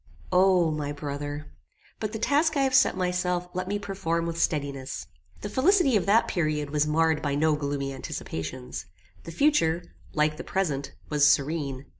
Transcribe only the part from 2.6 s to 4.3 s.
have set myself let me perform